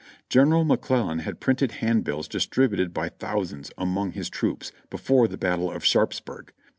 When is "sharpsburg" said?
5.85-6.53